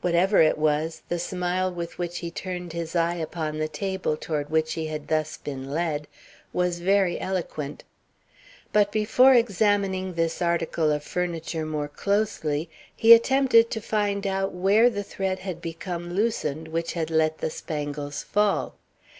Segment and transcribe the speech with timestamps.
[0.00, 4.48] Whatever it was, the smile with which he turned his eye upon the table toward
[4.48, 6.06] which he had thus been led
[6.52, 7.82] was very eloquent.
[8.72, 14.88] But before examining this article of furniture more closely, he attempted to find out where
[14.88, 18.76] the thread had become loosened which had let the spangles fall.